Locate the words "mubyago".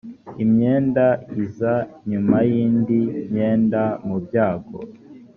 4.07-4.77